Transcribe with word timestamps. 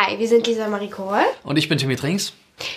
Hi, 0.00 0.16
wir 0.16 0.28
sind 0.28 0.46
Lisa 0.46 0.68
Marie 0.68 0.90
Kohl. 0.90 1.18
Und 1.42 1.56
ich 1.56 1.68
bin 1.68 1.76
Timmy 1.76 1.96
Trinks. 1.96 2.32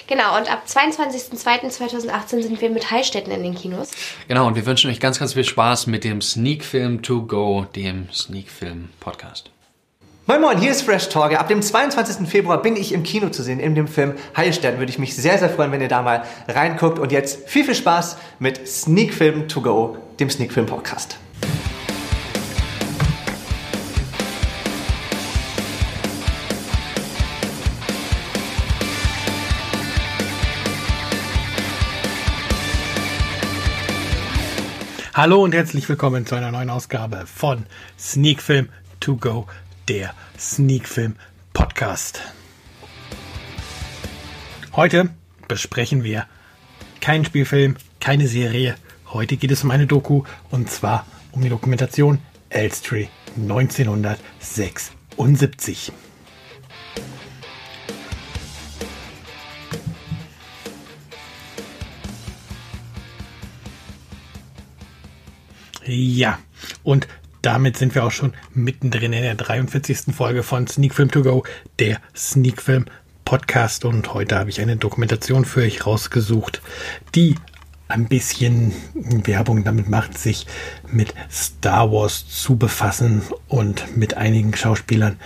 Genau, 0.07 0.39
und 0.39 0.51
ab 0.51 0.63
22.02.2018 0.67 2.41
sind 2.41 2.59
wir 2.59 2.71
mit 2.71 2.89
Heilstätten 2.89 3.31
in 3.31 3.43
den 3.43 3.53
Kinos. 3.53 3.91
Genau, 4.27 4.47
und 4.47 4.55
wir 4.55 4.65
wünschen 4.65 4.89
euch 4.89 4.99
ganz, 4.99 5.19
ganz 5.19 5.35
viel 5.35 5.43
Spaß 5.43 5.85
mit 5.85 6.03
dem 6.03 6.19
Sneak 6.23 6.63
Film 6.63 7.03
To 7.03 7.21
Go, 7.21 7.67
dem 7.75 8.11
Sneak 8.11 8.49
Film 8.49 8.89
Podcast. 8.99 9.51
Moin 10.25 10.41
Moin, 10.41 10.59
hier 10.59 10.71
ist 10.71 10.81
Fresh 10.81 11.09
Talker. 11.09 11.39
Ab 11.39 11.47
dem 11.47 11.61
22. 11.61 12.27
Februar 12.27 12.59
bin 12.59 12.75
ich 12.75 12.91
im 12.91 13.03
Kino 13.03 13.29
zu 13.29 13.43
sehen, 13.43 13.59
in 13.59 13.75
dem 13.75 13.87
Film 13.87 14.15
Heilstätten. 14.35 14.79
Würde 14.79 14.91
ich 14.91 14.97
mich 14.97 15.15
sehr, 15.15 15.37
sehr 15.37 15.51
freuen, 15.51 15.71
wenn 15.71 15.81
ihr 15.81 15.89
da 15.89 16.01
mal 16.01 16.23
reinguckt. 16.47 16.97
Und 16.97 17.11
jetzt 17.11 17.47
viel, 17.47 17.65
viel 17.65 17.75
Spaß 17.75 18.17
mit 18.39 18.67
Sneak 18.67 19.13
Film 19.13 19.47
To 19.47 19.61
Go, 19.61 19.97
dem 20.19 20.31
Sneak 20.31 20.51
Film 20.51 20.65
Podcast. 20.65 21.19
Hallo 35.13 35.43
und 35.43 35.53
herzlich 35.53 35.89
willkommen 35.89 36.25
zu 36.25 36.35
einer 36.35 36.53
neuen 36.53 36.69
Ausgabe 36.69 37.25
von 37.25 37.65
Sneak 37.99 38.41
Film 38.41 38.69
To 39.01 39.17
Go, 39.17 39.45
der 39.89 40.13
Sneak 40.39 40.87
Film 40.87 41.17
Podcast. 41.51 42.21
Heute 44.73 45.09
besprechen 45.49 46.05
wir 46.05 46.27
keinen 47.01 47.25
Spielfilm, 47.25 47.75
keine 47.99 48.29
Serie. 48.29 48.75
Heute 49.09 49.35
geht 49.35 49.51
es 49.51 49.65
um 49.65 49.71
eine 49.71 49.85
Doku 49.85 50.23
und 50.49 50.71
zwar 50.71 51.05
um 51.33 51.41
die 51.41 51.49
Dokumentation 51.49 52.19
Elstree 52.47 53.07
1976. 53.35 55.91
Ja, 65.93 66.39
und 66.83 67.05
damit 67.41 67.75
sind 67.75 67.95
wir 67.95 68.05
auch 68.05 68.11
schon 68.11 68.31
mittendrin 68.53 69.11
in 69.11 69.23
der 69.23 69.35
43. 69.35 70.15
Folge 70.15 70.41
von 70.41 70.65
Sneak 70.65 70.93
Film 70.93 71.11
To 71.11 71.21
Go, 71.21 71.43
der 71.79 71.99
Sneak 72.15 72.61
Film 72.61 72.85
Podcast. 73.25 73.83
Und 73.83 74.13
heute 74.13 74.39
habe 74.39 74.49
ich 74.49 74.61
eine 74.61 74.77
Dokumentation 74.77 75.43
für 75.43 75.59
euch 75.59 75.85
rausgesucht, 75.85 76.61
die 77.13 77.35
ein 77.89 78.07
bisschen 78.07 78.71
Werbung 78.93 79.65
damit 79.65 79.89
macht, 79.89 80.17
sich 80.17 80.47
mit 80.89 81.13
Star 81.29 81.91
Wars 81.91 82.25
zu 82.29 82.55
befassen 82.55 83.23
und 83.49 83.97
mit 83.97 84.13
einigen 84.13 84.55
Schauspielern, 84.55 85.19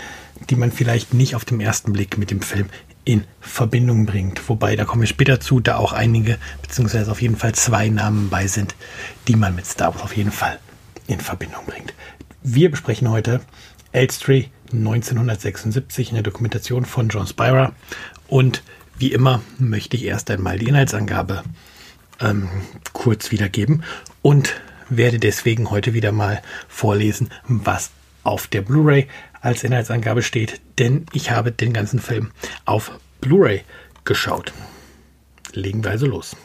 die 0.50 0.56
man 0.56 0.72
vielleicht 0.72 1.14
nicht 1.14 1.36
auf 1.36 1.46
den 1.46 1.62
ersten 1.62 1.94
Blick 1.94 2.18
mit 2.18 2.32
dem 2.32 2.42
Film 2.42 2.70
in 3.06 3.24
Verbindung 3.40 4.06
bringt. 4.06 4.50
Wobei, 4.50 4.76
da 4.76 4.84
kommen 4.84 5.02
wir 5.02 5.08
später 5.08 5.40
zu, 5.40 5.60
da 5.60 5.78
auch 5.78 5.94
einige, 5.94 6.38
beziehungsweise 6.62 7.12
auf 7.12 7.22
jeden 7.22 7.38
Fall 7.38 7.54
zwei 7.54 7.88
Namen 7.90 8.30
bei 8.30 8.48
sind, 8.48 8.76
die 9.28 9.36
man 9.36 9.56
mit 9.56 9.66
Star 9.66 9.94
Wars 9.94 10.04
auf 10.04 10.18
jeden 10.18 10.32
Fall 10.32 10.60
in 11.08 11.20
Verbindung 11.20 11.66
bringt. 11.66 11.94
Wir 12.42 12.70
besprechen 12.70 13.10
heute 13.10 13.42
Elstree 13.92 14.46
1976 14.72 16.10
in 16.10 16.16
der 16.16 16.24
Dokumentation 16.24 16.86
von 16.86 17.10
John 17.10 17.28
Spira. 17.28 17.74
Und 18.28 18.64
wie 18.98 19.14
immer 19.14 19.42
möchte 19.58 19.96
ich 19.96 20.06
erst 20.06 20.30
einmal 20.32 20.58
die 20.58 20.68
Inhaltsangabe 20.68 21.44
ähm, 22.20 22.50
kurz 22.94 23.32
wiedergeben 23.32 23.84
und 24.22 24.56
werde 24.90 25.20
deswegen 25.20 25.70
heute 25.70 25.94
wieder 25.94 26.12
mal 26.12 26.42
vorlesen, 26.68 27.30
was 27.48 27.92
auf 28.24 28.48
der 28.48 28.62
Blu-ray 28.62 29.08
als 29.46 29.64
Inhaltsangabe 29.64 30.24
steht, 30.24 30.60
denn 30.80 31.06
ich 31.14 31.32
habe 31.32 31.52
den 31.52 31.72
ganzen 31.72 32.00
Film 32.00 32.32
auf 32.66 32.92
Blu-ray 33.22 33.64
geschaut. 34.04 34.54
Legen 35.54 35.84
wir 35.84 35.92
also 35.92 36.08
los. 36.08 36.36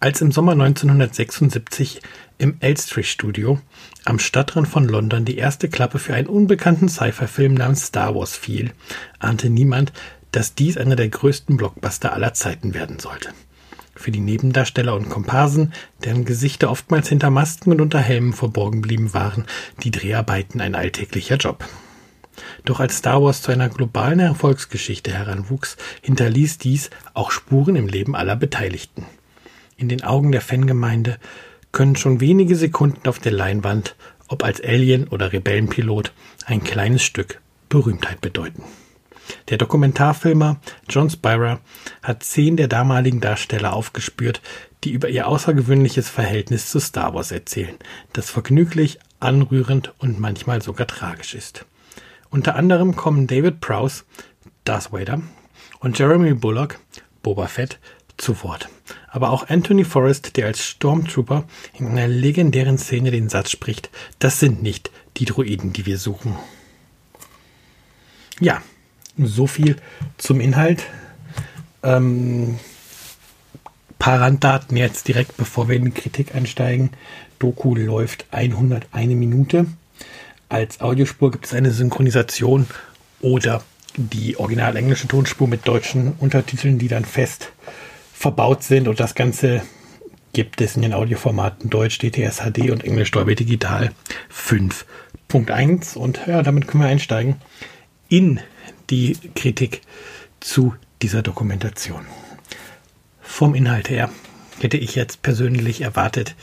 Als 0.00 0.20
im 0.20 0.32
Sommer 0.32 0.52
1976 0.52 2.00
im 2.38 2.56
Elstree 2.60 3.02
Studio 3.02 3.60
am 4.04 4.18
Stadtrand 4.18 4.68
von 4.68 4.86
London 4.86 5.24
die 5.24 5.36
erste 5.36 5.68
Klappe 5.68 5.98
für 5.98 6.14
einen 6.14 6.28
unbekannten 6.28 6.88
Sci-Fi-Film 6.88 7.54
namens 7.54 7.86
Star 7.86 8.14
Wars 8.14 8.36
fiel, 8.36 8.72
ahnte 9.18 9.50
niemand, 9.50 9.92
dass 10.32 10.54
dies 10.54 10.76
einer 10.76 10.96
der 10.96 11.08
größten 11.08 11.56
Blockbuster 11.56 12.12
aller 12.12 12.32
Zeiten 12.32 12.74
werden 12.74 12.98
sollte. 12.98 13.30
Für 13.94 14.12
die 14.12 14.20
Nebendarsteller 14.20 14.94
und 14.94 15.08
Komparsen, 15.08 15.72
deren 16.04 16.24
Gesichter 16.24 16.70
oftmals 16.70 17.08
hinter 17.08 17.30
Masken 17.30 17.72
und 17.72 17.80
unter 17.80 17.98
Helmen 17.98 18.32
verborgen 18.32 18.80
blieben, 18.80 19.12
waren 19.12 19.44
die 19.82 19.90
Dreharbeiten 19.90 20.60
ein 20.60 20.76
alltäglicher 20.76 21.36
Job. 21.36 21.64
Doch 22.64 22.80
als 22.80 22.98
Star 22.98 23.22
Wars 23.22 23.42
zu 23.42 23.52
einer 23.52 23.68
globalen 23.68 24.20
Erfolgsgeschichte 24.20 25.12
heranwuchs, 25.12 25.76
hinterließ 26.02 26.58
dies 26.58 26.90
auch 27.14 27.30
Spuren 27.30 27.76
im 27.76 27.88
Leben 27.88 28.14
aller 28.14 28.36
Beteiligten. 28.36 29.06
In 29.76 29.88
den 29.88 30.02
Augen 30.02 30.32
der 30.32 30.40
Fangemeinde 30.40 31.18
können 31.72 31.96
schon 31.96 32.20
wenige 32.20 32.56
Sekunden 32.56 33.08
auf 33.08 33.18
der 33.18 33.32
Leinwand, 33.32 33.94
ob 34.28 34.44
als 34.44 34.60
Alien 34.60 35.08
oder 35.08 35.32
Rebellenpilot, 35.32 36.12
ein 36.46 36.62
kleines 36.62 37.02
Stück 37.02 37.40
Berühmtheit 37.68 38.20
bedeuten. 38.20 38.62
Der 39.48 39.58
Dokumentarfilmer 39.58 40.58
John 40.88 41.10
Spira 41.10 41.60
hat 42.02 42.22
zehn 42.22 42.56
der 42.56 42.68
damaligen 42.68 43.20
Darsteller 43.20 43.74
aufgespürt, 43.74 44.40
die 44.84 44.92
über 44.92 45.08
ihr 45.08 45.26
außergewöhnliches 45.26 46.08
Verhältnis 46.08 46.70
zu 46.70 46.80
Star 46.80 47.14
Wars 47.14 47.30
erzählen, 47.30 47.76
das 48.12 48.30
vergnüglich, 48.30 48.98
anrührend 49.20 49.92
und 49.98 50.20
manchmal 50.20 50.62
sogar 50.62 50.86
tragisch 50.86 51.34
ist. 51.34 51.66
Unter 52.30 52.56
anderem 52.56 52.94
kommen 52.94 53.26
David 53.26 53.60
Prowse, 53.60 54.04
Darth 54.64 54.92
Vader, 54.92 55.22
und 55.80 55.98
Jeremy 55.98 56.34
Bullock, 56.34 56.78
Boba 57.22 57.46
Fett, 57.46 57.78
zu 58.16 58.42
Wort. 58.42 58.68
Aber 59.08 59.30
auch 59.30 59.48
Anthony 59.48 59.84
Forrest, 59.84 60.36
der 60.36 60.46
als 60.46 60.64
Stormtrooper 60.64 61.44
in 61.78 61.86
einer 61.86 62.08
legendären 62.08 62.76
Szene 62.76 63.10
den 63.10 63.28
Satz 63.28 63.50
spricht, 63.50 63.90
das 64.18 64.40
sind 64.40 64.62
nicht 64.62 64.90
die 65.16 65.24
Druiden, 65.24 65.72
die 65.72 65.86
wir 65.86 65.98
suchen. 65.98 66.36
Ja, 68.40 68.62
so 69.16 69.46
viel 69.46 69.76
zum 70.16 70.40
Inhalt. 70.40 70.84
Ähm, 71.82 72.58
paar 73.98 74.20
Randdaten 74.20 74.76
jetzt 74.76 75.08
direkt, 75.08 75.36
bevor 75.36 75.68
wir 75.68 75.76
in 75.76 75.86
die 75.86 75.90
Kritik 75.90 76.34
einsteigen. 76.34 76.90
Doku 77.38 77.74
läuft 77.74 78.26
101 78.30 79.14
Minute. 79.14 79.66
Als 80.48 80.80
Audiospur 80.80 81.30
gibt 81.30 81.46
es 81.46 81.54
eine 81.54 81.70
Synchronisation 81.70 82.66
oder 83.20 83.62
die 83.96 84.36
original 84.38 84.76
englische 84.76 85.08
Tonspur 85.08 85.48
mit 85.48 85.66
deutschen 85.66 86.12
Untertiteln, 86.18 86.78
die 86.78 86.88
dann 86.88 87.04
fest 87.04 87.52
verbaut 88.12 88.62
sind 88.62 88.88
und 88.88 88.98
das 89.00 89.14
Ganze 89.14 89.62
gibt 90.32 90.60
es 90.60 90.76
in 90.76 90.82
den 90.82 90.94
Audioformaten 90.94 91.70
Deutsch, 91.70 91.98
DTS 91.98 92.40
HD 92.40 92.70
und 92.70 92.84
Englisch 92.84 93.10
Dolby 93.10 93.34
Digital 93.34 93.92
5.1 94.32 95.96
und 95.96 96.20
ja, 96.26 96.42
damit 96.42 96.66
können 96.68 96.82
wir 96.82 96.88
einsteigen 96.88 97.36
in 98.08 98.40
die 98.90 99.16
Kritik 99.34 99.82
zu 100.40 100.74
dieser 101.02 101.22
Dokumentation. 101.22 102.06
Vom 103.20 103.54
Inhalt 103.54 103.90
her 103.90 104.10
hätte 104.60 104.76
ich 104.76 104.94
jetzt 104.94 105.22
persönlich 105.22 105.80
erwartet, 105.80 106.34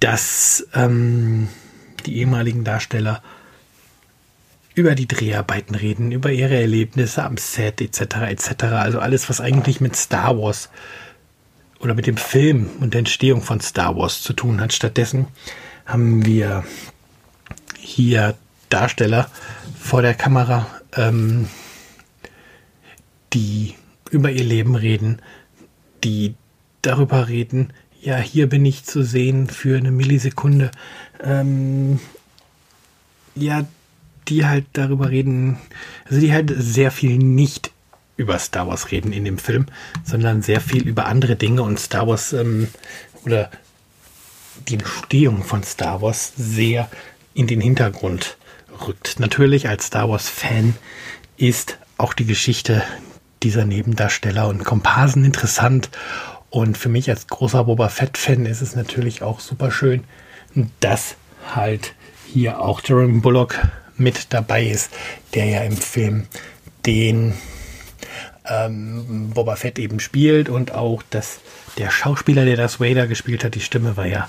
dass 0.00 0.66
ähm, 0.74 1.48
die 2.06 2.16
ehemaligen 2.18 2.64
Darsteller 2.64 3.22
über 4.74 4.94
die 4.94 5.08
Dreharbeiten 5.08 5.74
reden, 5.74 6.12
über 6.12 6.30
ihre 6.30 6.54
Erlebnisse 6.54 7.24
am 7.24 7.36
Set 7.36 7.80
etc. 7.80 8.00
etc. 8.28 8.64
Also 8.64 9.00
alles, 9.00 9.28
was 9.28 9.40
eigentlich 9.40 9.80
mit 9.80 9.96
Star 9.96 10.38
Wars 10.38 10.70
oder 11.80 11.94
mit 11.94 12.06
dem 12.06 12.16
Film 12.16 12.70
und 12.80 12.94
der 12.94 13.00
Entstehung 13.00 13.42
von 13.42 13.60
Star 13.60 13.96
Wars 13.96 14.22
zu 14.22 14.32
tun 14.32 14.60
hat. 14.60 14.72
Stattdessen 14.72 15.26
haben 15.84 16.24
wir 16.24 16.64
hier 17.78 18.36
Darsteller 18.68 19.30
vor 19.80 20.02
der 20.02 20.14
Kamera, 20.14 20.66
ähm, 20.96 21.48
die 23.32 23.74
über 24.10 24.30
ihr 24.30 24.44
Leben 24.44 24.74
reden, 24.74 25.20
die 26.04 26.34
darüber 26.82 27.28
reden, 27.28 27.72
ja, 28.00 28.16
hier 28.18 28.48
bin 28.48 28.64
ich 28.64 28.84
zu 28.84 29.02
sehen 29.02 29.48
für 29.48 29.76
eine 29.76 29.90
Millisekunde. 29.90 30.70
Ähm, 31.22 32.00
ja, 33.34 33.66
die 34.28 34.46
halt 34.46 34.66
darüber 34.74 35.10
reden, 35.10 35.58
also 36.04 36.20
die 36.20 36.32
halt 36.32 36.52
sehr 36.56 36.90
viel 36.90 37.16
nicht 37.18 37.70
über 38.16 38.38
Star 38.38 38.66
Wars 38.66 38.90
reden 38.90 39.12
in 39.12 39.24
dem 39.24 39.38
Film, 39.38 39.66
sondern 40.04 40.42
sehr 40.42 40.60
viel 40.60 40.86
über 40.86 41.06
andere 41.06 41.36
Dinge 41.36 41.62
und 41.62 41.78
Star 41.78 42.06
Wars 42.06 42.32
ähm, 42.32 42.68
oder 43.24 43.50
die 44.68 44.74
Entstehung 44.74 45.44
von 45.44 45.62
Star 45.62 46.02
Wars 46.02 46.32
sehr 46.36 46.90
in 47.32 47.46
den 47.46 47.60
Hintergrund 47.60 48.36
rückt. 48.86 49.20
Natürlich 49.20 49.68
als 49.68 49.86
Star 49.86 50.08
Wars-Fan 50.08 50.74
ist 51.36 51.78
auch 51.96 52.12
die 52.12 52.26
Geschichte 52.26 52.82
dieser 53.42 53.64
Nebendarsteller 53.64 54.48
und 54.48 54.64
Komparsen 54.64 55.24
interessant. 55.24 55.90
Und 56.50 56.78
für 56.78 56.88
mich 56.88 57.10
als 57.10 57.26
großer 57.26 57.64
Boba 57.64 57.88
Fett-Fan 57.88 58.46
ist 58.46 58.62
es 58.62 58.74
natürlich 58.74 59.22
auch 59.22 59.40
super 59.40 59.70
schön, 59.70 60.04
dass 60.80 61.16
halt 61.54 61.94
hier 62.26 62.60
auch 62.60 62.80
Jeremy 62.84 63.20
Bullock 63.20 63.58
mit 63.96 64.32
dabei 64.32 64.64
ist, 64.66 64.90
der 65.34 65.46
ja 65.46 65.62
im 65.62 65.76
Film 65.76 66.26
den 66.86 67.34
ähm, 68.46 69.30
Boba 69.30 69.56
Fett 69.56 69.78
eben 69.78 70.00
spielt 70.00 70.48
und 70.48 70.72
auch, 70.72 71.02
dass 71.10 71.40
der 71.76 71.90
Schauspieler, 71.90 72.44
der 72.44 72.56
das 72.56 72.80
Vader 72.80 73.06
gespielt 73.06 73.44
hat, 73.44 73.54
die 73.54 73.60
Stimme 73.60 73.96
war 73.96 74.06
ja 74.06 74.28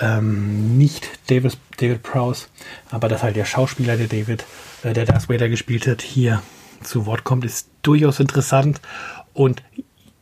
ähm, 0.00 0.76
nicht 0.76 1.08
David, 1.28 1.58
David 1.76 2.02
Prowse, 2.02 2.46
aber 2.90 3.08
dass 3.08 3.22
halt 3.22 3.36
der 3.36 3.44
Schauspieler, 3.44 3.96
der 3.96 4.08
David, 4.08 4.44
äh, 4.82 4.92
der 4.92 5.04
Darth 5.04 5.28
Vader 5.28 5.48
gespielt 5.48 5.86
hat, 5.86 6.02
hier 6.02 6.42
zu 6.82 7.06
Wort 7.06 7.24
kommt, 7.24 7.44
ist 7.44 7.68
durchaus 7.82 8.20
interessant. 8.20 8.80
Und 9.32 9.62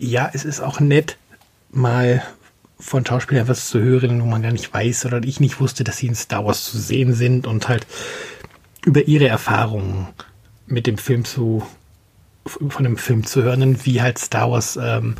ja, 0.00 0.30
es 0.32 0.44
ist 0.44 0.60
auch 0.60 0.80
nett, 0.80 1.16
mal 1.70 2.22
von 2.78 3.04
Schauspielern 3.04 3.48
was 3.48 3.68
zu 3.68 3.78
hören, 3.78 4.22
wo 4.22 4.26
man 4.26 4.42
gar 4.42 4.52
nicht 4.52 4.72
weiß 4.72 5.04
oder 5.04 5.22
ich 5.22 5.38
nicht 5.38 5.60
wusste, 5.60 5.84
dass 5.84 5.98
sie 5.98 6.06
in 6.06 6.14
Star 6.14 6.44
Wars 6.44 6.64
zu 6.64 6.78
sehen 6.78 7.12
sind 7.12 7.46
und 7.46 7.68
halt 7.68 7.86
über 8.84 9.06
ihre 9.06 9.28
Erfahrungen 9.28 10.08
mit 10.66 10.86
dem 10.86 10.96
Film 10.96 11.24
zu 11.24 11.62
von 12.46 12.84
dem 12.84 12.96
Film 12.96 13.26
zu 13.26 13.42
hören, 13.42 13.84
wie 13.84 14.00
halt 14.00 14.18
Star 14.18 14.50
Wars 14.50 14.78
ähm, 14.82 15.16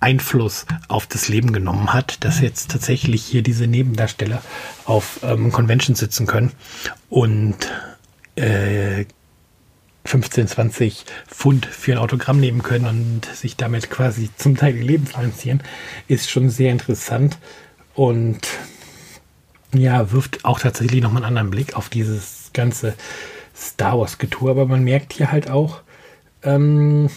Einfluss 0.00 0.64
auf 0.88 1.06
das 1.06 1.28
Leben 1.28 1.52
genommen 1.52 1.92
hat, 1.92 2.24
dass 2.24 2.40
jetzt 2.40 2.70
tatsächlich 2.70 3.22
hier 3.22 3.42
diese 3.42 3.66
Nebendarsteller 3.66 4.42
auf 4.86 5.20
ähm, 5.22 5.52
Conventions 5.52 5.98
sitzen 5.98 6.26
können. 6.26 6.52
Und 7.10 7.56
äh, 8.34 9.04
15, 10.08 10.48
20 10.48 11.04
Pfund 11.26 11.66
für 11.66 11.92
ein 11.92 11.98
Autogramm 11.98 12.40
nehmen 12.40 12.62
können 12.62 12.86
und 12.86 13.26
sich 13.26 13.56
damit 13.56 13.90
quasi 13.90 14.30
zum 14.36 14.56
Teil 14.56 14.74
ihr 14.74 14.84
Leben 14.84 15.06
finanzieren, 15.06 15.62
ist 16.06 16.30
schon 16.30 16.48
sehr 16.48 16.72
interessant 16.72 17.38
und 17.94 18.40
ja, 19.74 20.10
wirft 20.10 20.46
auch 20.46 20.60
tatsächlich 20.60 21.02
nochmal 21.02 21.22
einen 21.22 21.36
anderen 21.36 21.50
Blick 21.50 21.76
auf 21.76 21.90
dieses 21.90 22.50
ganze 22.54 22.94
Star 23.54 23.98
Wars 23.98 24.16
Getue. 24.16 24.50
Aber 24.50 24.64
man 24.64 24.82
merkt 24.82 25.12
hier 25.12 25.30
halt 25.30 25.50
auch, 25.50 25.82
ähm, 26.42 27.10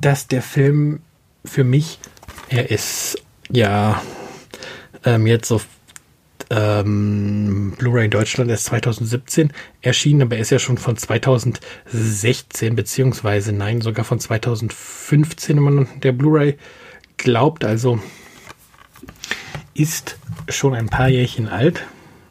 dass 0.00 0.26
der 0.26 0.42
Film 0.42 1.02
für 1.44 1.62
mich, 1.62 2.00
er 2.48 2.70
ist 2.70 3.22
ja 3.48 4.02
ähm, 5.04 5.26
jetzt 5.28 5.52
auf 5.52 5.66
ähm, 6.50 7.74
Blu-ray 7.78 8.06
in 8.06 8.10
Deutschland 8.10 8.50
erst 8.50 8.66
2017 8.66 9.52
erschienen, 9.82 10.22
aber 10.22 10.36
er 10.36 10.42
ist 10.42 10.50
ja 10.50 10.58
schon 10.58 10.78
von 10.78 10.96
2016, 10.96 12.74
beziehungsweise 12.74 13.52
nein, 13.52 13.80
sogar 13.80 14.04
von 14.04 14.18
2015, 14.18 15.56
wenn 15.56 15.62
man 15.62 15.88
der 16.02 16.12
Blu-ray 16.12 16.56
glaubt. 17.16 17.64
Also 17.64 18.00
ist 19.74 20.16
schon 20.48 20.74
ein 20.74 20.88
paar 20.88 21.08
Jährchen 21.08 21.48
alt. 21.48 21.84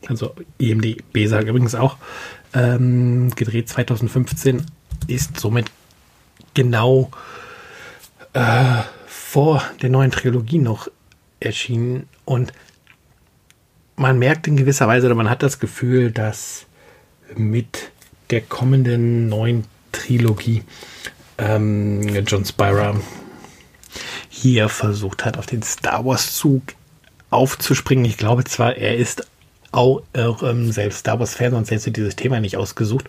Also 0.08 0.34
EMDB 0.60 1.28
sagt 1.28 1.48
übrigens 1.48 1.76
auch, 1.76 1.98
ähm, 2.54 3.32
gedreht 3.36 3.70
2015, 3.70 4.66
ist 5.08 5.40
somit 5.40 5.68
genau 6.54 7.12
äh, 8.34 8.82
vor 9.06 9.64
der 9.82 9.90
neuen 9.90 10.12
Trilogie 10.12 10.60
noch 10.60 10.90
erschienen 11.40 12.08
und 12.26 12.52
man 13.98 14.20
merkt 14.20 14.48
in 14.48 14.56
gewisser 14.56 14.88
Weise 14.88 15.08
oder 15.08 15.16
man 15.16 15.30
hat 15.30 15.44
das 15.44 15.60
Gefühl, 15.60 16.12
dass 16.12 16.66
mit 17.36 17.92
der 18.30 18.42
kommenden 18.42 19.28
neuen 19.28 19.66
Trilogie 19.92 20.64
ähm, 21.38 22.26
John 22.26 22.46
Spira 22.46 22.96
hier 24.30 24.70
versucht 24.70 25.26
hat, 25.26 25.38
auf 25.38 25.48
den 25.48 25.64
Star 25.64 26.06
Wars 26.06 26.36
Zug 26.36 26.62
aufzuspringen. 27.30 28.06
Ich 28.06 28.18
glaube 28.18 28.44
zwar, 28.44 28.76
er 28.78 28.96
ist 28.96 29.28
auch, 29.72 30.02
ähm, 30.16 30.72
selbst 30.72 31.00
Star 31.00 31.20
Wars-Fan, 31.20 31.52
sonst 31.52 31.72
hätte 31.72 31.92
dieses 31.92 32.16
Thema 32.16 32.40
nicht 32.40 32.56
ausgesucht. 32.56 33.08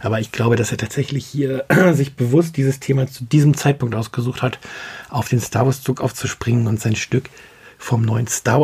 Aber 0.00 0.20
ich 0.20 0.32
glaube, 0.32 0.56
dass 0.56 0.70
er 0.70 0.78
tatsächlich 0.78 1.24
hier 1.24 1.64
sich 1.92 2.14
bewusst 2.14 2.56
dieses 2.56 2.80
Thema 2.80 3.06
zu 3.06 3.24
diesem 3.24 3.56
Zeitpunkt 3.56 3.94
ausgesucht 3.94 4.42
hat, 4.42 4.58
auf 5.10 5.28
den 5.28 5.40
Star 5.40 5.64
Wars-Zug 5.64 6.00
aufzuspringen 6.00 6.66
und 6.66 6.80
sein 6.80 6.96
Stück 6.96 7.30
vom 7.78 8.02
neuen 8.02 8.26
Star 8.26 8.60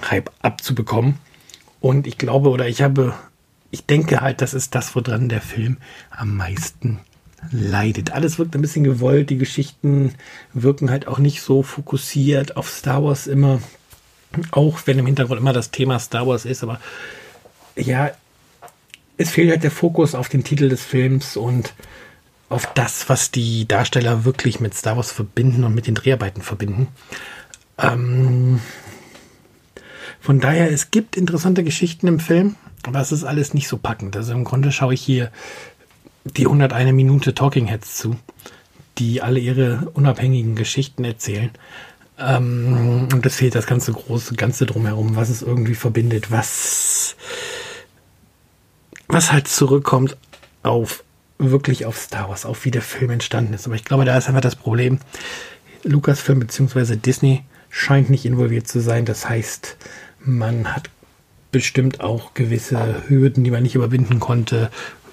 Wars-Hype 0.00 0.30
abzubekommen. 0.42 1.16
Und 1.80 2.06
ich 2.06 2.18
glaube, 2.18 2.50
oder 2.50 2.68
ich 2.68 2.82
habe, 2.82 3.14
ich 3.70 3.86
denke 3.86 4.20
halt, 4.20 4.40
das 4.40 4.54
ist 4.54 4.74
das, 4.74 4.94
woran 4.94 5.28
der 5.28 5.40
Film 5.40 5.76
am 6.10 6.36
meisten 6.36 7.00
leidet. 7.50 8.12
Alles 8.12 8.38
wirkt 8.38 8.54
ein 8.54 8.62
bisschen 8.62 8.84
gewollt, 8.84 9.30
die 9.30 9.38
Geschichten 9.38 10.14
wirken 10.52 10.90
halt 10.90 11.06
auch 11.06 11.18
nicht 11.18 11.42
so 11.42 11.62
fokussiert 11.62 12.56
auf 12.56 12.68
Star 12.68 13.04
Wars 13.04 13.26
immer. 13.26 13.60
Auch 14.50 14.80
wenn 14.86 14.98
im 14.98 15.06
Hintergrund 15.06 15.40
immer 15.40 15.52
das 15.52 15.70
Thema 15.70 15.98
Star 15.98 16.26
Wars 16.26 16.44
ist, 16.44 16.62
aber 16.62 16.80
ja, 17.76 18.10
es 19.16 19.30
fehlt 19.30 19.50
halt 19.50 19.62
der 19.62 19.70
Fokus 19.70 20.14
auf 20.14 20.28
den 20.28 20.44
Titel 20.44 20.68
des 20.68 20.82
Films 20.82 21.36
und 21.36 21.72
auf 22.48 22.72
das, 22.74 23.08
was 23.08 23.30
die 23.30 23.66
Darsteller 23.66 24.24
wirklich 24.24 24.60
mit 24.60 24.74
Star 24.74 24.96
Wars 24.96 25.12
verbinden 25.12 25.64
und 25.64 25.74
mit 25.74 25.86
den 25.86 25.94
Dreharbeiten 25.94 26.42
verbinden. 26.42 26.88
Ähm, 27.78 28.60
von 30.20 30.40
daher, 30.40 30.70
es 30.70 30.90
gibt 30.90 31.16
interessante 31.16 31.64
Geschichten 31.64 32.06
im 32.06 32.20
Film, 32.20 32.56
aber 32.84 33.00
es 33.00 33.12
ist 33.12 33.24
alles 33.24 33.54
nicht 33.54 33.68
so 33.68 33.76
packend. 33.76 34.16
Also 34.16 34.32
im 34.32 34.44
Grunde 34.44 34.72
schaue 34.72 34.94
ich 34.94 35.02
hier 35.02 35.30
die 36.24 36.46
101 36.46 36.92
Minute 36.92 37.34
Talking 37.34 37.66
Heads 37.66 37.96
zu, 37.96 38.16
die 38.98 39.22
alle 39.22 39.38
ihre 39.38 39.90
unabhängigen 39.94 40.56
Geschichten 40.56 41.04
erzählen. 41.04 41.50
Ähm, 42.18 43.08
und 43.12 43.26
es 43.26 43.36
fehlt 43.36 43.54
das 43.54 43.66
ganze 43.66 43.92
große 43.92 44.34
Ganze 44.34 44.66
drumherum, 44.66 45.16
was 45.16 45.28
es 45.28 45.42
irgendwie 45.42 45.74
verbindet, 45.74 46.30
was, 46.30 47.16
was 49.08 49.32
halt 49.32 49.48
zurückkommt 49.48 50.16
auf 50.62 51.04
wirklich 51.38 51.84
auf 51.84 51.98
Star 51.98 52.30
Wars, 52.30 52.46
auf 52.46 52.64
wie 52.64 52.70
der 52.70 52.82
Film 52.82 53.10
entstanden 53.10 53.52
ist. 53.52 53.66
Aber 53.66 53.74
ich 53.74 53.84
glaube, 53.84 54.04
da 54.04 54.16
ist 54.16 54.28
einfach 54.28 54.40
das 54.40 54.56
Problem. 54.56 54.98
Lucasfilm 55.82 56.40
bzw. 56.40 56.96
Disney 56.96 57.44
scheint 57.68 58.08
nicht 58.08 58.24
involviert 58.24 58.66
zu 58.66 58.80
sein. 58.80 59.04
Das 59.04 59.28
heißt, 59.28 59.76
man 60.26 60.74
hat 60.74 60.90
bestimmt 61.52 62.00
auch 62.00 62.34
gewisse 62.34 63.08
Hürden, 63.08 63.44
die 63.44 63.50
man 63.50 63.62
nicht 63.62 63.74
überwinden 63.74 64.20
konnte, 64.20 64.70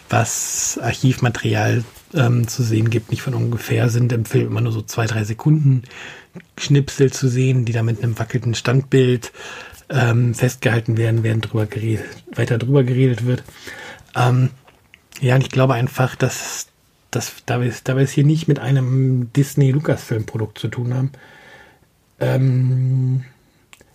was 0.09 0.79
Archivmaterial 0.81 1.83
ähm, 2.13 2.47
zu 2.47 2.63
sehen 2.63 2.89
gibt. 2.89 3.11
Nicht 3.11 3.21
von 3.21 3.33
ungefähr 3.33 3.89
sind 3.89 4.11
im 4.11 4.25
Film 4.25 4.47
immer 4.47 4.61
nur 4.61 4.71
so 4.71 4.81
zwei, 4.81 5.05
drei 5.05 5.23
Sekunden 5.23 5.83
Schnipsel 6.57 7.11
zu 7.11 7.27
sehen, 7.27 7.65
die 7.65 7.73
da 7.73 7.83
mit 7.83 8.03
einem 8.03 8.17
wackelnden 8.19 8.55
Standbild 8.55 9.31
ähm, 9.89 10.33
festgehalten 10.33 10.97
werden, 10.97 11.23
während 11.23 11.51
drüber 11.51 11.65
geredet, 11.65 12.05
weiter 12.35 12.57
drüber 12.57 12.83
geredet 12.83 13.25
wird. 13.25 13.43
Ähm, 14.15 14.49
ja, 15.21 15.35
und 15.35 15.41
ich 15.41 15.49
glaube 15.49 15.75
einfach, 15.75 16.15
dass, 16.15 16.67
dass 17.11 17.33
da, 17.45 17.61
wir, 17.61 17.73
da 17.83 17.95
wir 17.95 18.03
es 18.03 18.11
hier 18.11 18.25
nicht 18.25 18.47
mit 18.47 18.59
einem 18.59 19.31
Disney-Lucasfilm-Produkt 19.33 20.59
zu 20.59 20.67
tun 20.67 20.93
haben, 20.93 21.11
ähm, 22.19 23.23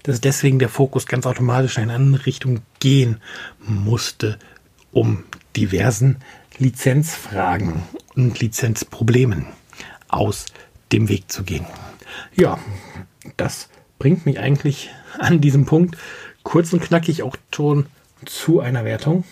dass 0.09 0.23
deswegen 0.23 0.59
der 0.59 0.71
Fokus 0.71 1.05
ganz 1.07 1.27
automatisch 1.27 1.77
in 1.77 1.83
eine 1.83 1.93
andere 1.93 2.25
Richtung 2.25 2.61
gehen 2.81 3.21
musste, 3.59 4.38
um 4.91 5.25
diversen 5.55 6.17
Lizenzfragen 6.57 7.83
und 8.17 8.41
Lizenzproblemen 8.41 9.45
aus 10.09 10.47
dem 10.93 11.11
Weg 11.11 11.31
zu 11.31 11.45
gehen. 11.45 11.67
Ja, 12.35 12.59
das 13.37 13.69
bringt 13.99 14.25
mich 14.25 14.38
eigentlich 14.38 14.88
an 15.19 15.43
diesem 15.43 15.67
Punkt 15.67 15.99
kurz 16.43 16.73
und 16.73 16.81
knackig 16.81 17.23
auch 17.23 17.37
schon 17.55 17.85
zu 18.25 18.61
einer 18.61 18.87
Wertung. 18.87 19.25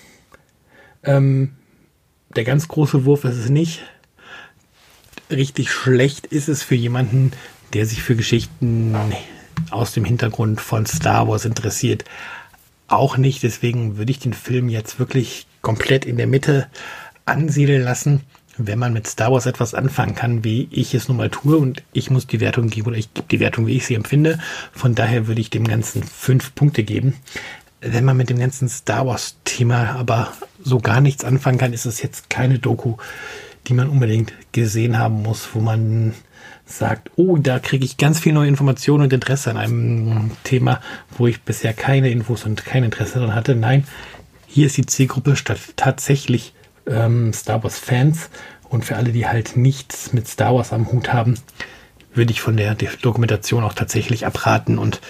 Ähm, 1.04 1.56
der 2.36 2.44
ganz 2.44 2.68
große 2.68 3.06
Wurf 3.06 3.24
ist 3.24 3.38
es 3.38 3.48
nicht. 3.48 3.80
Richtig 5.30 5.72
schlecht 5.72 6.26
ist 6.26 6.50
es 6.50 6.62
für 6.62 6.74
jemanden, 6.74 7.32
der 7.72 7.86
sich 7.86 8.02
für 8.02 8.14
Geschichten 8.14 8.92
aus 9.70 9.92
dem 9.92 10.04
Hintergrund 10.04 10.60
von 10.60 10.86
Star 10.86 11.28
Wars 11.28 11.44
interessiert. 11.44 12.04
Auch 12.88 13.16
nicht. 13.16 13.42
Deswegen 13.42 13.96
würde 13.96 14.10
ich 14.10 14.18
den 14.18 14.34
Film 14.34 14.68
jetzt 14.68 14.98
wirklich 14.98 15.46
komplett 15.62 16.04
in 16.04 16.16
der 16.16 16.26
Mitte 16.26 16.68
ansiedeln 17.24 17.82
lassen 17.82 18.22
wenn 18.58 18.78
man 18.78 18.92
mit 18.92 19.06
Star 19.06 19.32
Wars 19.32 19.46
etwas 19.46 19.74
anfangen 19.74 20.14
kann, 20.14 20.44
wie 20.44 20.68
ich 20.70 20.94
es 20.94 21.08
nun 21.08 21.16
mal 21.18 21.30
tue 21.30 21.56
und 21.56 21.82
ich 21.92 22.10
muss 22.10 22.26
die 22.26 22.40
Wertung 22.40 22.68
geben 22.68 22.88
oder 22.88 22.96
ich 22.96 23.12
gebe 23.12 23.28
die 23.28 23.40
Wertung, 23.40 23.66
wie 23.66 23.76
ich 23.76 23.86
sie 23.86 23.94
empfinde. 23.94 24.38
Von 24.72 24.94
daher 24.94 25.26
würde 25.26 25.40
ich 25.40 25.50
dem 25.50 25.66
Ganzen 25.66 26.02
fünf 26.02 26.54
Punkte 26.54 26.82
geben. 26.82 27.14
Wenn 27.80 28.04
man 28.04 28.16
mit 28.16 28.30
dem 28.30 28.38
ganzen 28.38 28.68
Star 28.68 29.06
Wars 29.06 29.36
Thema 29.44 29.96
aber 29.96 30.32
so 30.62 30.78
gar 30.78 31.00
nichts 31.00 31.24
anfangen 31.24 31.58
kann, 31.58 31.72
ist 31.72 31.86
es 31.86 32.02
jetzt 32.02 32.30
keine 32.30 32.58
Doku, 32.58 32.96
die 33.66 33.74
man 33.74 33.88
unbedingt 33.88 34.32
gesehen 34.52 34.98
haben 34.98 35.22
muss, 35.22 35.50
wo 35.52 35.60
man 35.60 36.14
sagt, 36.64 37.10
oh, 37.16 37.36
da 37.36 37.58
kriege 37.58 37.84
ich 37.84 37.96
ganz 37.96 38.20
viel 38.20 38.32
neue 38.32 38.48
Informationen 38.48 39.04
und 39.04 39.12
Interesse 39.12 39.50
an 39.50 39.56
einem 39.56 40.30
Thema, 40.44 40.80
wo 41.16 41.26
ich 41.26 41.42
bisher 41.42 41.72
keine 41.72 42.10
Infos 42.10 42.44
und 42.44 42.64
kein 42.64 42.84
Interesse 42.84 43.20
daran 43.20 43.34
hatte. 43.34 43.54
Nein, 43.54 43.86
hier 44.46 44.66
ist 44.66 44.76
die 44.76 44.86
Zielgruppe 44.86 45.36
statt 45.36 45.58
tatsächlich 45.76 46.54
ähm, 46.86 47.32
Star 47.32 47.62
Wars 47.62 47.78
Fans 47.78 48.30
und 48.68 48.84
für 48.84 48.96
alle, 48.96 49.12
die 49.12 49.26
halt 49.26 49.56
nichts 49.56 50.12
mit 50.12 50.26
Star 50.28 50.54
Wars 50.54 50.72
am 50.72 50.90
Hut 50.90 51.12
haben, 51.12 51.34
würde 52.14 52.32
ich 52.32 52.40
von 52.40 52.56
der 52.56 52.74
Dokumentation 52.74 53.62
auch 53.62 53.74
tatsächlich 53.74 54.26
abraten 54.26 54.78
und 54.78 55.00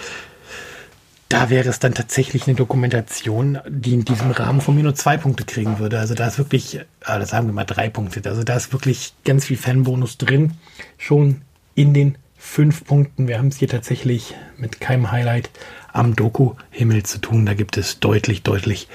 da 1.29 1.49
wäre 1.49 1.69
es 1.69 1.79
dann 1.79 1.93
tatsächlich 1.93 2.47
eine 2.47 2.55
Dokumentation, 2.55 3.59
die 3.67 3.93
in 3.93 4.05
diesem 4.05 4.31
Rahmen 4.31 4.61
von 4.61 4.75
mir 4.75 4.83
nur 4.83 4.95
zwei 4.95 5.17
Punkte 5.17 5.43
kriegen 5.43 5.79
würde. 5.79 5.99
Also 5.99 6.13
da 6.13 6.27
ist 6.27 6.37
wirklich, 6.37 6.79
ah, 7.03 7.19
das 7.19 7.33
wir 7.33 7.41
mal 7.41 7.65
drei 7.65 7.89
Punkte. 7.89 8.27
Also 8.29 8.43
da 8.43 8.55
ist 8.55 8.71
wirklich 8.71 9.13
ganz 9.25 9.45
viel 9.45 9.57
Fanbonus 9.57 10.17
drin. 10.17 10.53
Schon 10.97 11.41
in 11.75 11.93
den 11.93 12.17
fünf 12.37 12.85
Punkten. 12.85 13.27
Wir 13.27 13.39
haben 13.39 13.47
es 13.47 13.57
hier 13.57 13.67
tatsächlich 13.67 14.35
mit 14.57 14.79
keinem 14.79 15.11
Highlight 15.11 15.49
am 15.91 16.15
Doku-Himmel 16.15 17.03
zu 17.03 17.19
tun. 17.19 17.45
Da 17.45 17.55
gibt 17.55 17.77
es 17.77 17.99
deutlich, 17.99 18.43
deutlich 18.43 18.87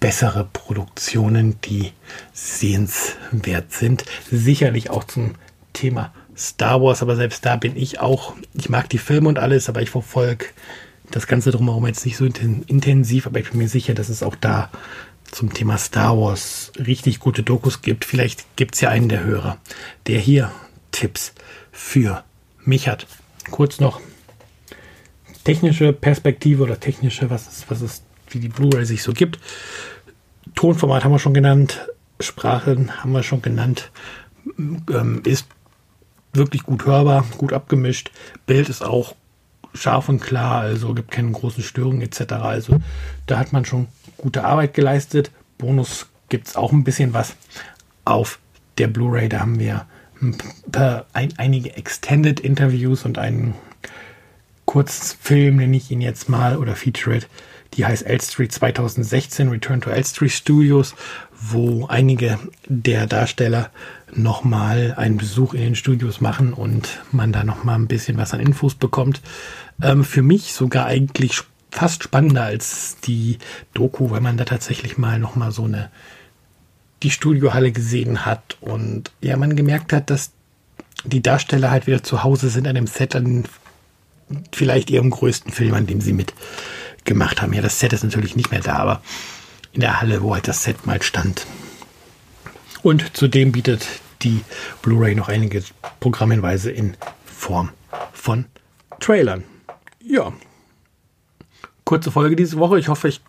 bessere 0.00 0.44
Produktionen, 0.44 1.60
die 1.64 1.92
sehenswert 2.32 3.72
sind. 3.72 4.04
Sicherlich 4.30 4.90
auch 4.90 5.04
zum 5.04 5.34
Thema 5.72 6.12
Star 6.36 6.82
Wars, 6.82 7.02
aber 7.02 7.16
selbst 7.16 7.44
da 7.44 7.56
bin 7.56 7.76
ich 7.76 8.00
auch, 8.00 8.34
ich 8.54 8.68
mag 8.68 8.88
die 8.88 8.98
Filme 8.98 9.28
und 9.28 9.38
alles, 9.38 9.68
aber 9.68 9.82
ich 9.82 9.90
verfolge 9.90 10.46
das 11.14 11.28
Ganze 11.28 11.52
drumherum 11.52 11.86
jetzt 11.86 12.04
nicht 12.04 12.16
so 12.16 12.24
intensiv, 12.24 13.26
aber 13.26 13.38
ich 13.38 13.50
bin 13.50 13.58
mir 13.58 13.68
sicher, 13.68 13.94
dass 13.94 14.08
es 14.08 14.24
auch 14.24 14.34
da 14.34 14.68
zum 15.30 15.54
Thema 15.54 15.78
Star 15.78 16.18
Wars 16.18 16.72
richtig 16.76 17.20
gute 17.20 17.44
Dokus 17.44 17.82
gibt. 17.82 18.04
Vielleicht 18.04 18.56
gibt 18.56 18.74
es 18.74 18.80
ja 18.80 18.90
einen 18.90 19.08
der 19.08 19.22
Hörer, 19.22 19.58
der 20.08 20.18
hier 20.18 20.50
Tipps 20.90 21.32
für 21.70 22.24
mich 22.64 22.88
hat. 22.88 23.06
Kurz 23.52 23.78
noch 23.78 24.00
technische 25.44 25.92
Perspektive 25.92 26.64
oder 26.64 26.80
technische, 26.80 27.30
was 27.30 27.46
ist, 27.46 27.70
was 27.70 27.80
ist, 27.80 28.02
wie 28.30 28.40
die 28.40 28.48
Blu-ray 28.48 28.84
sich 28.84 29.04
so 29.04 29.12
gibt. 29.12 29.38
Tonformat 30.56 31.04
haben 31.04 31.12
wir 31.12 31.20
schon 31.20 31.34
genannt, 31.34 31.86
Sprachen 32.18 33.02
haben 33.02 33.12
wir 33.12 33.22
schon 33.22 33.40
genannt, 33.40 33.92
ähm, 34.58 35.22
ist 35.24 35.46
wirklich 36.32 36.64
gut 36.64 36.86
hörbar, 36.86 37.24
gut 37.38 37.52
abgemischt. 37.52 38.10
Bild 38.46 38.68
ist 38.68 38.82
auch 38.82 39.14
scharf 39.74 40.08
und 40.08 40.20
klar, 40.20 40.60
also 40.60 40.94
gibt 40.94 41.10
keine 41.10 41.32
großen 41.32 41.62
Störungen 41.62 42.02
etc. 42.02 42.32
Also 42.34 42.80
da 43.26 43.38
hat 43.38 43.52
man 43.52 43.64
schon 43.64 43.88
gute 44.16 44.44
Arbeit 44.44 44.74
geleistet. 44.74 45.30
Bonus 45.58 46.06
gibt 46.28 46.48
es 46.48 46.56
auch 46.56 46.72
ein 46.72 46.84
bisschen 46.84 47.12
was 47.12 47.36
auf 48.04 48.38
der 48.78 48.88
Blu-ray. 48.88 49.28
Da 49.28 49.40
haben 49.40 49.58
wir 49.58 49.86
ein 50.22 50.36
paar, 50.70 51.06
ein, 51.12 51.34
einige 51.36 51.76
Extended 51.76 52.40
Interviews 52.40 53.04
und 53.04 53.18
einen 53.18 53.54
Kurzfilm, 54.64 55.56
nenne 55.56 55.76
ich 55.76 55.90
ihn 55.90 56.00
jetzt 56.00 56.28
mal, 56.28 56.56
oder 56.56 56.74
Featurette, 56.74 57.26
die 57.74 57.84
heißt 57.84 58.06
Elstree 58.06 58.48
2016 58.48 59.48
Return 59.48 59.80
to 59.80 59.90
Elstree 59.90 60.28
Studios, 60.28 60.94
wo 61.50 61.86
einige 61.86 62.38
der 62.66 63.06
Darsteller 63.06 63.70
nochmal 64.14 64.94
einen 64.96 65.18
Besuch 65.18 65.54
in 65.54 65.60
den 65.60 65.74
Studios 65.74 66.20
machen 66.20 66.52
und 66.52 67.00
man 67.12 67.32
da 67.32 67.44
nochmal 67.44 67.76
ein 67.76 67.88
bisschen 67.88 68.16
was 68.16 68.32
an 68.32 68.40
Infos 68.40 68.74
bekommt. 68.74 69.20
Ähm, 69.82 70.04
für 70.04 70.22
mich 70.22 70.52
sogar 70.52 70.86
eigentlich 70.86 71.42
fast 71.70 72.04
spannender 72.04 72.44
als 72.44 72.96
die 73.00 73.38
Doku, 73.74 74.10
weil 74.10 74.20
man 74.20 74.36
da 74.36 74.44
tatsächlich 74.44 74.96
mal 74.96 75.18
nochmal 75.18 75.50
so 75.50 75.64
eine 75.64 75.90
die 77.02 77.10
Studiohalle 77.10 77.72
gesehen 77.72 78.24
hat 78.24 78.56
und 78.60 79.12
ja, 79.20 79.36
man 79.36 79.56
gemerkt 79.56 79.92
hat, 79.92 80.08
dass 80.08 80.30
die 81.04 81.20
Darsteller 81.20 81.70
halt 81.70 81.86
wieder 81.86 82.02
zu 82.02 82.22
Hause 82.22 82.48
sind 82.48 82.66
an 82.66 82.76
dem 82.76 82.86
Set, 82.86 83.14
an 83.14 83.44
vielleicht 84.52 84.88
ihrem 84.88 85.10
größten 85.10 85.52
Film, 85.52 85.74
an 85.74 85.86
dem 85.86 86.00
sie 86.00 86.14
mitgemacht 86.14 87.42
haben. 87.42 87.52
Ja, 87.52 87.60
das 87.60 87.78
Set 87.78 87.92
ist 87.92 88.04
natürlich 88.04 88.36
nicht 88.36 88.50
mehr 88.50 88.60
da, 88.60 88.76
aber 88.76 89.02
in 89.74 89.80
der 89.80 90.00
Halle, 90.00 90.22
wo 90.22 90.34
halt 90.34 90.48
das 90.48 90.62
Set 90.62 90.86
mal 90.86 91.02
stand. 91.02 91.46
Und 92.82 93.16
zudem 93.16 93.52
bietet 93.52 93.86
die 94.22 94.42
Blu-ray 94.82 95.14
noch 95.14 95.28
einige 95.28 95.62
Programmhinweise 96.00 96.70
in 96.70 96.96
Form 97.24 97.70
von 98.12 98.46
Trailern. 99.00 99.44
Ja. 100.02 100.32
Kurze 101.84 102.10
Folge 102.10 102.36
diese 102.36 102.56
Woche. 102.58 102.78
Ich 102.78 102.88
hoffe, 102.88 103.08
ich 103.08 103.20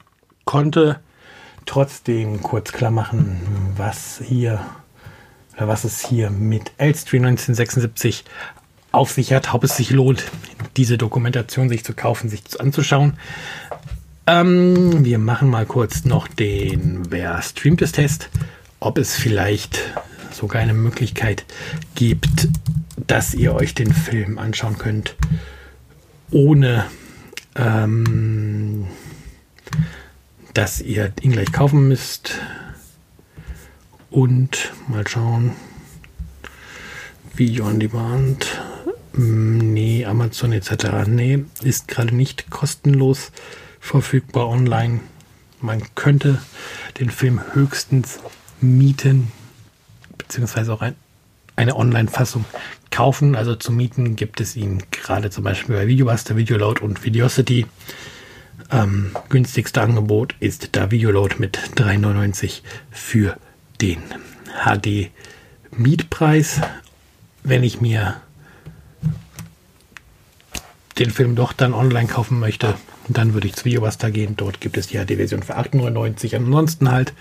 konnte 0.45 0.99
trotzdem 1.65 2.41
kurz 2.41 2.71
klar 2.71 2.91
machen, 2.91 3.41
was 3.75 4.21
hier 4.23 4.65
oder 5.57 5.67
was 5.67 5.83
es 5.83 6.05
hier 6.05 6.29
mit 6.29 6.71
Elstree 6.77 7.17
1976 7.17 8.23
auf 8.91 9.11
sich 9.11 9.33
hat, 9.33 9.53
ob 9.53 9.63
es 9.63 9.75
sich 9.75 9.89
lohnt, 9.89 10.23
diese 10.77 10.97
Dokumentation 10.97 11.69
sich 11.69 11.83
zu 11.83 11.93
kaufen, 11.93 12.29
sich 12.29 12.59
anzuschauen. 12.59 13.17
Ähm, 14.27 15.05
wir 15.05 15.19
machen 15.19 15.49
mal 15.49 15.67
kurz 15.67 16.03
noch 16.03 16.27
den 16.27 17.11
Wer 17.11 17.39
streamt 17.43 17.83
es 17.83 17.91
Test, 17.91 18.29
ob 18.79 18.97
es 18.97 19.15
vielleicht 19.15 19.79
sogar 20.31 20.61
eine 20.61 20.73
Möglichkeit 20.73 21.45
gibt, 21.93 22.47
dass 23.05 23.35
ihr 23.35 23.53
euch 23.53 23.75
den 23.75 23.93
Film 23.93 24.39
anschauen 24.39 24.79
könnt, 24.79 25.15
ohne 26.31 26.85
ähm, 27.55 28.87
dass 30.55 30.81
ihr 30.81 31.13
ihn 31.21 31.33
gleich 31.33 31.51
kaufen 31.51 31.87
müsst. 31.87 32.39
Und 34.09 34.71
mal 34.87 35.07
schauen. 35.07 35.51
Video 37.35 37.67
on 37.67 37.79
Demand. 37.79 38.59
Hm, 39.13 39.73
nee, 39.73 40.03
Amazon 40.05 40.51
etc. 40.51 41.05
Nee, 41.05 41.45
ist 41.61 41.87
gerade 41.87 42.15
nicht 42.15 42.49
kostenlos 42.49 43.31
verfügbar 43.85 44.49
online. 44.49 44.99
Man 45.61 45.81
könnte 45.93 46.41
den 46.99 47.09
Film 47.09 47.39
höchstens 47.53 48.19
mieten, 48.59 49.31
beziehungsweise 50.17 50.73
auch 50.73 50.81
ein, 50.81 50.95
eine 51.55 51.75
Online-Fassung 51.75 52.45
kaufen. 52.89 53.35
Also 53.35 53.55
zu 53.55 53.71
mieten 53.71 54.15
gibt 54.15 54.41
es 54.41 54.55
ihn 54.55 54.83
gerade 54.91 55.29
zum 55.29 55.43
Beispiel 55.43 55.75
bei 55.75 55.87
Videobuster, 55.87 56.35
Videoload 56.35 56.81
und 56.81 57.03
Videocity. 57.03 57.67
Ähm, 58.71 59.15
günstigste 59.29 59.81
Angebot 59.81 60.35
ist 60.39 60.69
da 60.71 60.89
Videoload 60.89 61.35
mit 61.37 61.57
3,99 61.75 62.61
für 62.89 63.37
den 63.81 64.01
HD 64.63 65.11
Mietpreis. 65.71 66.61
Wenn 67.43 67.63
ich 67.63 67.81
mir 67.81 68.19
den 70.97 71.11
Film 71.11 71.35
doch 71.35 71.53
dann 71.53 71.73
online 71.73 72.07
kaufen 72.07 72.39
möchte, 72.39 72.75
dann 73.07 73.33
würde 73.33 73.47
ich 73.47 73.55
zu 73.55 73.65
Videobuster 73.65 74.11
gehen. 74.11 74.35
Dort 74.35 74.61
gibt 74.61 74.77
es 74.77 74.87
die 74.87 74.97
HD-Version 74.97 75.43
für 75.43 75.57
8,99. 75.57 76.35
Ansonsten 76.35 76.91
halt 76.91 77.13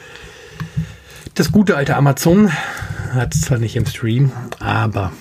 das 1.34 1.50
gute 1.50 1.76
alte 1.76 1.96
Amazon 1.96 2.50
hat 3.12 3.34
es 3.34 3.42
zwar 3.42 3.58
nicht 3.58 3.76
im 3.76 3.86
Stream, 3.86 4.32
aber 4.60 5.12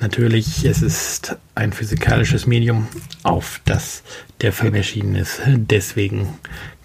natürlich, 0.00 0.64
es 0.64 0.80
ist 0.82 1.36
ein 1.54 1.72
physikalisches 1.72 2.46
Medium, 2.46 2.88
auf 3.22 3.60
das 3.66 4.02
der 4.40 4.52
Film 4.52 4.74
erschienen 4.74 5.16
ist. 5.16 5.42
Deswegen 5.46 6.28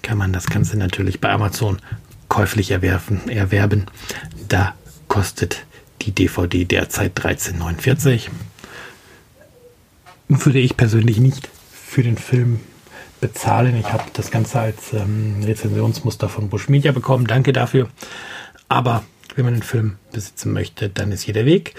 kann 0.01 0.17
man 0.17 0.33
das 0.33 0.47
Ganze 0.47 0.77
natürlich 0.77 1.21
bei 1.21 1.29
Amazon 1.31 1.79
käuflich 2.27 2.71
erwerben. 2.71 3.29
erwerben. 3.29 3.85
Da 4.49 4.75
kostet 5.07 5.65
die 6.01 6.11
DVD 6.11 6.65
derzeit 6.65 7.17
13,49. 7.17 8.29
Würde 10.27 10.59
ich 10.59 10.75
persönlich 10.75 11.19
nicht 11.19 11.49
für 11.95 12.03
den 12.03 12.17
Film 12.17 12.59
bezahlen. 13.21 13.77
Ich 13.77 13.93
habe 13.93 14.03
das 14.11 14.29
Ganze 14.29 14.59
als 14.59 14.91
ähm, 14.91 15.41
Rezensionsmuster 15.45 16.27
von 16.27 16.49
Bush 16.49 16.67
Media 16.67 16.91
bekommen. 16.91 17.25
Danke 17.25 17.53
dafür. 17.53 17.87
Aber 18.67 19.05
wenn 19.33 19.45
man 19.45 19.53
den 19.53 19.63
Film 19.63 19.95
besitzen 20.11 20.51
möchte, 20.51 20.89
dann 20.89 21.13
ist 21.13 21.21
hier 21.21 21.33
der 21.33 21.45
Weg. 21.45 21.73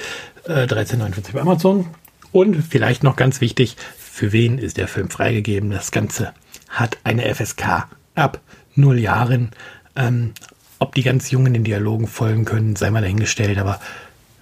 Äh, 0.44 0.64
13,49 0.64 1.32
bei 1.34 1.42
Amazon. 1.42 1.88
Und 2.32 2.62
vielleicht 2.62 3.02
noch 3.02 3.16
ganz 3.16 3.42
wichtig, 3.42 3.76
für 3.98 4.32
wen 4.32 4.56
ist 4.56 4.78
der 4.78 4.88
Film 4.88 5.10
freigegeben? 5.10 5.68
Das 5.68 5.90
Ganze 5.90 6.32
hat 6.70 6.96
eine 7.04 7.34
FSK 7.34 7.86
ab 8.14 8.40
0 8.74 8.98
Jahren. 8.98 9.50
Ähm, 9.96 10.32
ob 10.78 10.94
die 10.94 11.02
ganz 11.02 11.30
Jungen 11.30 11.52
den 11.52 11.64
Dialogen 11.64 12.06
folgen 12.06 12.46
können, 12.46 12.74
sei 12.74 12.90
mal 12.90 13.02
dahingestellt. 13.02 13.58
Aber 13.58 13.80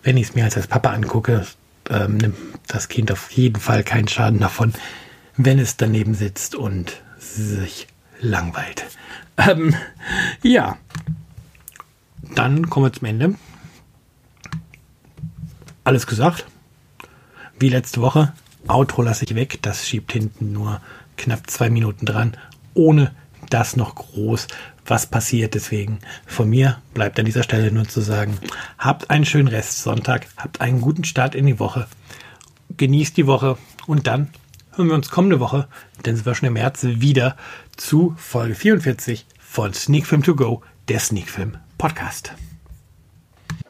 wenn 0.05 0.19
ich 0.19 0.29
es 0.29 0.35
mir 0.37 0.45
als, 0.45 0.57
als 0.57 0.69
Papa 0.69 0.91
angucke, 0.91 1.45
ähm, 1.91 2.19
nimmt 2.19 2.37
das 2.69 2.87
Kind 2.87 3.11
auf 3.11 3.33
jeden 3.33 3.59
Fall 3.59 3.83
keinen 3.83 4.07
Schaden 4.07 4.39
davon, 4.39 4.73
wenn 5.37 5.59
es 5.59 5.77
daneben 5.77 6.15
sitzt 6.15 6.55
und 6.55 7.03
sich 7.19 7.87
langweilt. 8.21 8.85
Ähm, 9.37 9.75
ja, 10.43 10.77
dann 12.35 12.71
kommen 12.71 12.87
wir 12.87 12.93
zum 12.93 13.07
Ende. 13.07 13.35
Alles 15.83 16.07
gesagt. 16.07 16.47
Wie 17.59 17.69
letzte 17.69 18.01
Woche. 18.01 18.33
Outro 18.67 19.03
lasse 19.03 19.25
ich 19.25 19.35
weg. 19.35 19.59
Das 19.63 19.87
schiebt 19.87 20.13
hinten 20.13 20.53
nur 20.53 20.81
knapp 21.17 21.51
zwei 21.51 21.69
Minuten 21.69 22.07
dran, 22.07 22.37
ohne 22.73 23.15
dass 23.51 23.77
noch 23.77 23.95
groß 23.95 24.49
was 24.87 25.07
passiert. 25.07 25.55
Deswegen 25.55 25.99
von 26.27 26.49
mir 26.49 26.81
bleibt 26.95 27.19
an 27.19 27.27
dieser 27.27 27.43
Stelle 27.43 27.71
nur 27.71 27.87
zu 27.87 28.01
sagen, 28.01 28.39
habt 28.79 29.11
einen 29.11 29.25
schönen 29.25 29.49
Rest 29.49 29.83
Sonntag, 29.83 30.27
habt 30.37 30.61
einen 30.61 30.81
guten 30.81 31.05
Start 31.05 31.35
in 31.35 31.47
die 31.47 31.59
Woche, 31.59 31.87
genießt 32.77 33.17
die 33.17 33.27
Woche 33.27 33.59
und 33.87 34.07
dann 34.07 34.31
hören 34.77 34.89
wir 34.89 34.95
uns 34.95 35.11
kommende 35.11 35.41
Woche, 35.41 35.69
denn 36.05 36.15
es 36.15 36.25
wird 36.25 36.37
schon 36.37 36.49
im 36.49 36.55
März 36.55 36.83
wieder 36.83 37.37
zu 37.77 38.15
Folge 38.17 38.55
44 38.55 39.27
von 39.39 39.73
Sneak 39.73 40.07
Film 40.07 40.23
To 40.23 40.35
Go, 40.35 40.63
der 40.89 40.99
Sneak 40.99 41.29
Film 41.29 41.57
Podcast. 41.79 42.33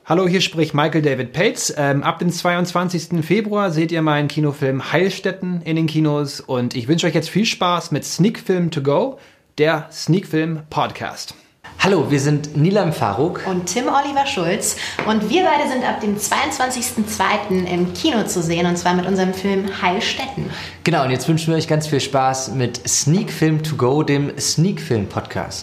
Hallo, 0.06 0.28
hier 0.28 0.40
spricht 0.40 0.75
Michael 0.75 1.02
David 1.02 1.32
Pates. 1.32 1.73
Ähm, 1.76 2.02
ab 2.02 2.18
dem 2.18 2.30
22. 2.30 3.25
Februar 3.25 3.70
seht 3.70 3.92
ihr 3.92 4.02
meinen 4.02 4.28
Kinofilm 4.28 4.92
Heilstätten 4.92 5.62
in 5.62 5.76
den 5.76 5.87
Kinos 5.87 6.40
und 6.40 6.76
ich 6.76 6.88
wünsche 6.88 7.06
euch 7.06 7.14
jetzt 7.14 7.30
viel 7.30 7.46
Spaß 7.46 7.90
mit 7.90 8.04
Sneak 8.04 8.38
Film 8.38 8.70
to 8.70 8.82
Go, 8.82 9.18
der 9.58 9.88
Sneak 9.90 10.26
Film 10.26 10.62
Podcast. 10.68 11.34
Hallo, 11.78 12.11
wir 12.11 12.19
sind 12.21 12.57
Nilam 12.57 12.93
Faruk 12.93 13.43
und 13.47 13.66
Tim 13.66 13.85
Oliver 13.88 14.26
Schulz 14.26 14.76
und 15.07 15.28
wir 15.28 15.45
beide 15.45 15.71
sind 15.71 15.85
ab 15.85 16.00
dem 16.00 16.16
22.02. 16.16 17.66
im 17.71 17.93
Kino 17.93 18.25
zu 18.25 18.43
sehen 18.43 18.66
und 18.66 18.76
zwar 18.78 18.95
mit 18.95 19.07
unserem 19.07 19.35
Film 19.35 19.69
Heilstätten. 19.83 20.49
Genau, 20.83 21.04
und 21.04 21.11
jetzt 21.11 21.28
wünschen 21.28 21.49
wir 21.49 21.59
euch 21.59 21.69
ganz 21.69 21.87
viel 21.87 22.00
Spaß 22.00 22.52
mit 22.52 22.88
Sneak 22.88 23.31
Film 23.31 23.62
to 23.62 23.76
Go, 23.76 24.02
dem 24.02 24.33
Sneak 24.38 24.81
Film 24.81 25.07
Podcast. 25.09 25.62